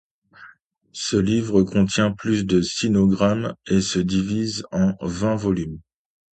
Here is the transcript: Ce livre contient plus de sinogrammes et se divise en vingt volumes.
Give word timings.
Ce 0.93 1.15
livre 1.15 1.61
contient 1.61 2.11
plus 2.11 2.47
de 2.47 2.63
sinogrammes 2.63 3.53
et 3.67 3.81
se 3.81 3.99
divise 3.99 4.65
en 4.71 4.95
vingt 5.01 5.35
volumes. 5.35 5.77